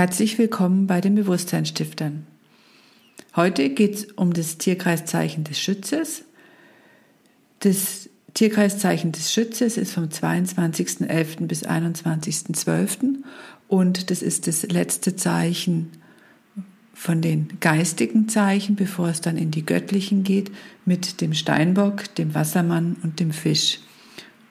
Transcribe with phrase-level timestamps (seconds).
[0.00, 2.24] Herzlich willkommen bei den Bewusstseinsstiftern.
[3.34, 6.22] Heute geht es um das Tierkreiszeichen des Schützes.
[7.58, 11.48] Das Tierkreiszeichen des Schützes ist vom 22.11.
[11.48, 13.16] bis 21.12.
[13.66, 15.90] und das ist das letzte Zeichen
[16.94, 20.52] von den geistigen Zeichen, bevor es dann in die göttlichen geht,
[20.84, 23.80] mit dem Steinbock, dem Wassermann und dem Fisch.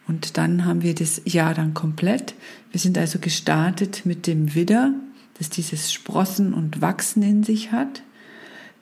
[0.10, 2.34] Und dann haben wir das Jahr dann komplett.
[2.72, 4.94] Wir sind also gestartet mit dem Widder,
[5.38, 8.02] das dieses Sprossen und Wachsen in sich hat.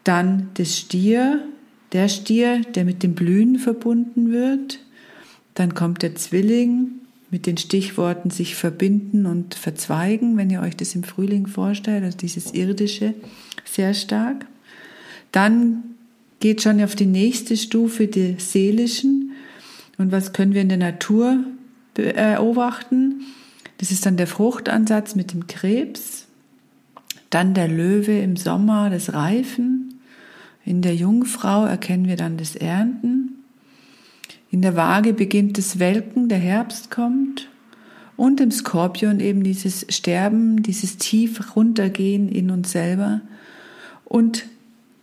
[0.03, 1.43] Dann das Stier,
[1.91, 4.79] der Stier, der mit dem Blühen verbunden wird.
[5.53, 6.91] Dann kommt der Zwilling
[7.31, 12.17] mit den Stichworten sich verbinden und verzweigen, wenn ihr euch das im Frühling vorstellt, also
[12.17, 13.13] dieses irdische
[13.65, 14.45] sehr stark.
[15.31, 15.83] Dann
[16.39, 19.31] geht schon auf die nächste Stufe des seelischen.
[19.97, 21.43] Und was können wir in der Natur
[21.93, 23.21] beobachten?
[23.79, 26.24] Das ist dann der Fruchtansatz mit dem Krebs.
[27.35, 29.99] Dann der Löwe im Sommer, das Reifen.
[30.63, 33.43] In der Jungfrau erkennen wir dann das Ernten.
[34.51, 37.49] In der Waage beginnt das Welken, der Herbst kommt.
[38.15, 43.19] Und im Skorpion eben dieses Sterben, dieses tief runtergehen in uns selber.
[44.05, 44.45] Und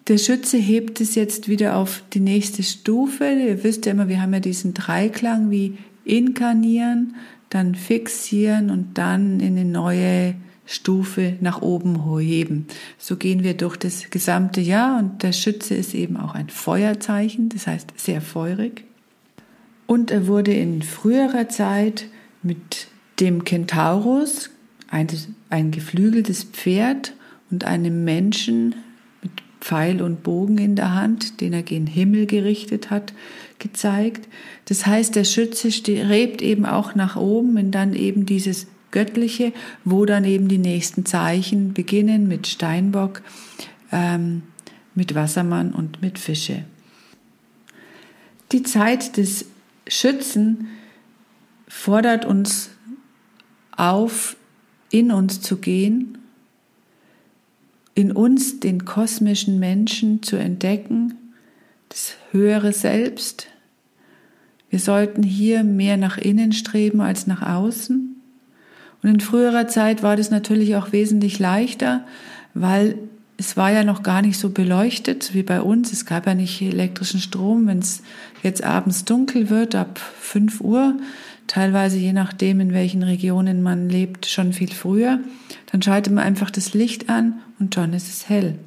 [0.08, 3.30] der Schütze hebt es jetzt wieder auf die nächste Stufe.
[3.30, 7.14] Ihr wisst ja immer, wir haben ja diesen Dreiklang wie inkarnieren,
[7.50, 12.66] dann fixieren und dann in eine neue Stufe nach oben heben.
[12.98, 17.48] So gehen wir durch das gesamte Jahr und der Schütze ist eben auch ein Feuerzeichen,
[17.48, 18.84] das heißt sehr feurig.
[19.86, 22.06] Und er wurde in früherer Zeit
[22.42, 22.86] mit
[23.20, 24.50] dem Kentaurus,
[24.88, 25.08] ein,
[25.50, 27.14] ein geflügeltes Pferd
[27.50, 28.74] und einem Menschen
[29.22, 33.12] mit Pfeil und Bogen in der Hand, den er gen Himmel gerichtet hat,
[33.58, 34.28] gezeigt.
[34.66, 39.52] Das heißt, der Schütze strebt eben auch nach oben und dann eben dieses Göttliche,
[39.84, 43.22] wo dann eben die nächsten Zeichen beginnen mit Steinbock,
[43.90, 44.42] ähm,
[44.94, 46.64] mit Wassermann und mit Fische.
[48.52, 49.46] Die Zeit des
[49.88, 50.68] Schützen
[51.66, 52.70] fordert uns
[53.76, 54.36] auf,
[54.90, 56.18] in uns zu gehen,
[57.94, 61.14] in uns den kosmischen Menschen zu entdecken,
[61.88, 63.46] das höhere Selbst.
[64.70, 68.11] Wir sollten hier mehr nach innen streben als nach außen.
[69.02, 72.04] Und in früherer Zeit war das natürlich auch wesentlich leichter,
[72.54, 72.96] weil
[73.36, 75.92] es war ja noch gar nicht so beleuchtet wie bei uns.
[75.92, 77.66] Es gab ja nicht elektrischen Strom.
[77.66, 78.02] Wenn es
[78.42, 80.94] jetzt abends dunkel wird, ab 5 Uhr,
[81.48, 85.18] teilweise je nachdem, in welchen Regionen man lebt, schon viel früher,
[85.72, 88.58] dann schaltet man einfach das Licht an und schon ist es hell.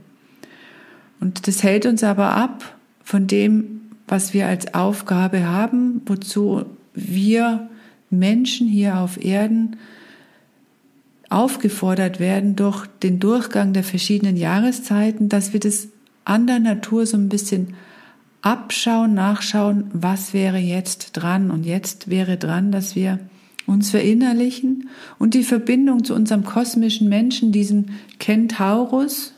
[1.21, 7.69] Und das hält uns aber ab von dem, was wir als Aufgabe haben, wozu wir
[8.09, 9.77] Menschen hier auf Erden
[11.29, 15.87] aufgefordert werden durch den Durchgang der verschiedenen Jahreszeiten, dass wir das
[16.23, 17.75] an der Natur so ein bisschen
[18.41, 21.49] abschauen, nachschauen, was wäre jetzt dran.
[21.49, 23.19] Und jetzt wäre dran, dass wir
[23.65, 29.33] uns verinnerlichen und die Verbindung zu unserem kosmischen Menschen, diesen Kentaurus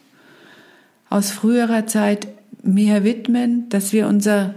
[1.10, 2.28] aus früherer Zeit
[2.64, 4.56] mehr widmen, dass wir unser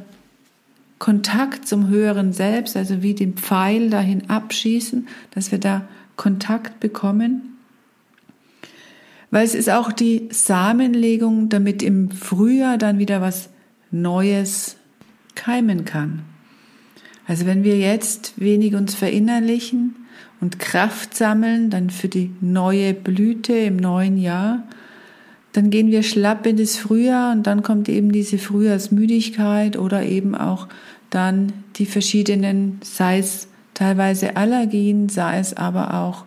[0.99, 5.89] Kontakt zum höheren Selbst, also wie den Pfeil dahin abschießen, dass wir da
[6.21, 7.57] Kontakt bekommen.
[9.31, 13.49] Weil es ist auch die Samenlegung, damit im Frühjahr dann wieder was
[13.91, 14.77] Neues
[15.35, 16.21] keimen kann.
[17.27, 19.97] Also wenn wir jetzt wenig uns verinnerlichen
[20.43, 24.65] und Kraft sammeln, dann für die neue Blüte im neuen Jahr,
[25.53, 30.35] dann gehen wir schlapp in das Frühjahr und dann kommt eben diese Frühjahrsmüdigkeit oder eben
[30.35, 30.69] auch
[31.09, 33.49] dann die verschiedenen, sei es
[33.81, 36.25] teilweise Allergien, sei es aber auch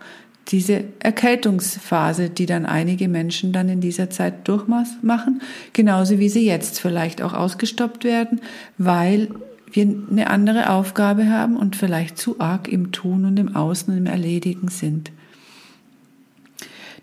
[0.48, 5.40] diese Erkältungsphase, die dann einige Menschen dann in dieser Zeit durchmachen,
[5.72, 8.42] genauso wie sie jetzt vielleicht auch ausgestoppt werden,
[8.80, 9.30] weil
[9.72, 14.00] wir eine andere Aufgabe haben und vielleicht zu arg im Tun und im Außen und
[14.00, 15.12] im Erledigen sind.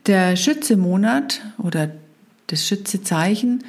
[0.06, 1.92] Der Schützemonat oder
[2.48, 3.62] das Schützezeichen,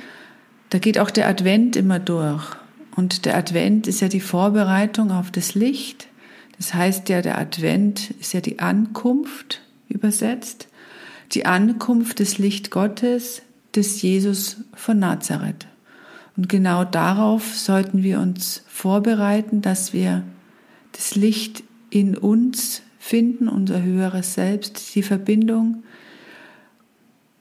[0.72, 2.44] da geht auch der Advent immer durch.
[2.96, 6.08] Und der Advent ist ja die Vorbereitung auf das Licht,
[6.62, 10.68] das heißt ja, der Advent ist ja die Ankunft übersetzt,
[11.32, 13.42] die Ankunft des Licht Gottes,
[13.74, 15.66] des Jesus von Nazareth.
[16.38, 20.22] Und genau darauf sollten wir uns vorbereiten, dass wir
[20.92, 25.82] das Licht in uns finden, unser höheres Selbst, die Verbindung,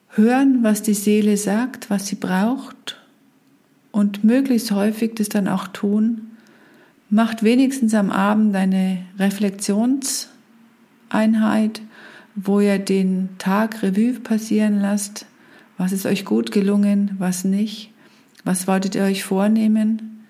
[0.09, 2.99] hören, was die Seele sagt, was sie braucht
[3.93, 6.31] und möglichst häufig das dann auch tun,
[7.13, 11.83] Macht wenigstens am Abend eine Reflexionseinheit,
[12.37, 15.27] wo ihr den Tag Revue passieren lasst.
[15.77, 17.91] Was ist euch gut gelungen, was nicht?
[18.45, 20.25] Was wolltet ihr euch vornehmen?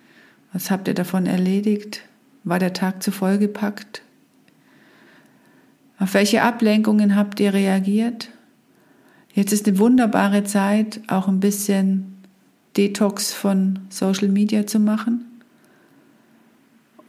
[0.54, 2.00] Was habt ihr davon erledigt?
[2.44, 4.00] War der Tag zu voll gepackt?
[5.98, 8.30] Auf welche Ablenkungen habt ihr reagiert?
[9.34, 12.16] Jetzt ist eine wunderbare Zeit, auch ein bisschen
[12.78, 15.26] Detox von Social Media zu machen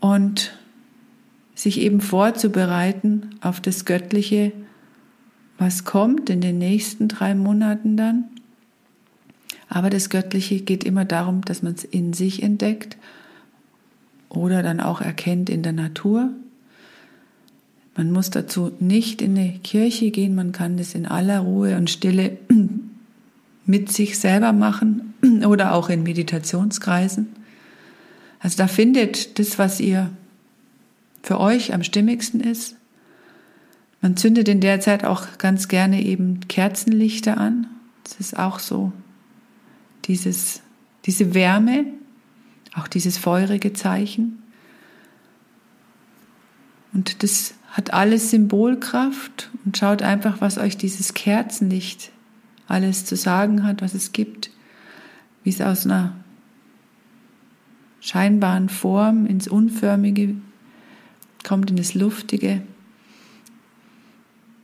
[0.02, 0.52] und
[1.56, 4.52] sich eben vorzubereiten auf das Göttliche,
[5.58, 8.26] was kommt in den nächsten drei Monaten dann.
[9.70, 12.98] Aber das Göttliche geht immer darum, dass man es in sich entdeckt
[14.28, 16.32] oder dann auch erkennt in der Natur.
[17.96, 21.90] Man muss dazu nicht in eine Kirche gehen, man kann das in aller Ruhe und
[21.90, 22.38] Stille
[23.66, 25.14] mit sich selber machen
[25.46, 27.41] oder auch in Meditationskreisen.
[28.42, 30.10] Also da findet das, was ihr
[31.24, 32.76] für euch am stimmigsten ist.
[34.02, 37.68] Man zündet in der Zeit auch ganz gerne eben Kerzenlichter an.
[38.04, 38.92] Das ist auch so
[40.06, 40.62] dieses,
[41.06, 41.86] diese Wärme,
[42.76, 44.42] auch dieses feurige Zeichen.
[46.94, 52.12] Und das hat alles Symbolkraft und schaut einfach, was euch dieses Kerzenlicht
[52.68, 54.50] alles zu sagen hat, was es gibt,
[55.44, 56.16] wie es aus einer
[58.02, 60.36] scheinbaren Form ins Unförmige
[61.44, 62.62] kommt, in das Luftige.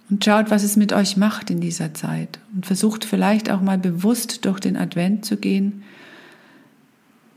[0.09, 2.39] Und schaut, was es mit euch macht in dieser Zeit.
[2.53, 5.83] Und versucht vielleicht auch mal bewusst durch den Advent zu gehen,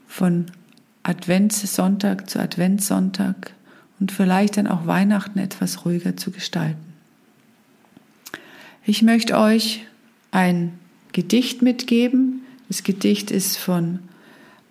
[0.07, 0.47] von
[1.03, 3.55] Adventssonntag zu Adventssonntag
[4.01, 6.93] und vielleicht dann auch Weihnachten etwas ruhiger zu gestalten.
[8.85, 9.87] Ich möchte euch
[10.31, 10.73] ein
[11.13, 12.43] Gedicht mitgeben.
[12.69, 14.01] Das Gedicht ist von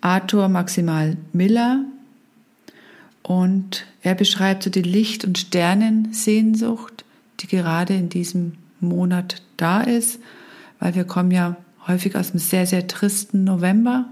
[0.00, 1.84] Arthur Maximal Miller
[3.22, 7.04] und er beschreibt so die Licht- und Sternensehnsucht,
[7.40, 10.20] die gerade in diesem Monat da ist,
[10.78, 11.56] weil wir kommen ja
[11.86, 14.06] häufig aus einem sehr, sehr tristen November,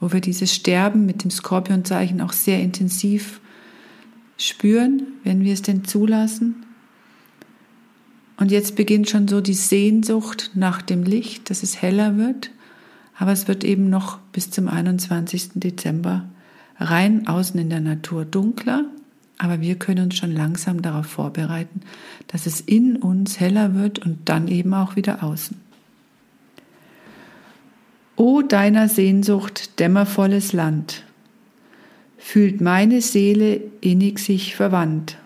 [0.00, 3.40] wo wir dieses Sterben mit dem Skorpionzeichen auch sehr intensiv
[4.36, 6.66] spüren, wenn wir es denn zulassen.
[8.36, 12.50] Und jetzt beginnt schon so die Sehnsucht nach dem Licht, dass es heller wird.
[13.18, 15.50] Aber es wird eben noch bis zum 21.
[15.54, 16.24] Dezember
[16.78, 18.84] rein außen in der Natur dunkler.
[19.38, 21.80] Aber wir können uns schon langsam darauf vorbereiten,
[22.26, 25.56] dass es in uns heller wird und dann eben auch wieder außen.
[28.16, 31.04] O deiner Sehnsucht dämmervolles Land,
[32.26, 35.16] fühlt meine Seele innig sich verwandt.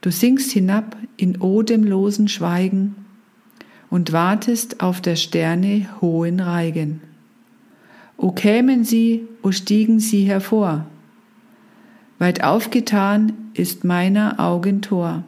[0.00, 3.03] Du sinkst hinab in odemlosen Schweigen
[3.94, 7.00] und wartest auf der Sterne hohen Reigen.
[8.16, 10.84] O kämen sie, o stiegen sie hervor,
[12.18, 15.22] weit aufgetan ist meiner Augen Tor.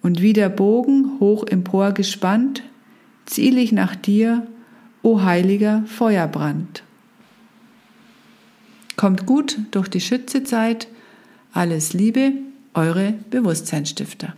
[0.00, 2.62] Und wie der Bogen hoch empor gespannt,
[3.26, 4.46] ziel ich nach dir,
[5.02, 6.82] o heiliger Feuerbrand.
[8.96, 10.88] Kommt gut durch die Schützezeit.
[11.52, 12.32] Alles Liebe,
[12.72, 14.32] eure Bewusstseinsstifter.